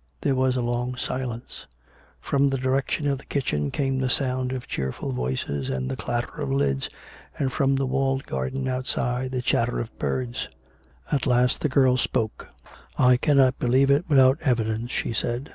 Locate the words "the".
2.50-2.58, 3.16-3.24, 3.98-4.10, 5.90-5.96, 7.76-7.86, 9.30-9.40, 11.62-11.70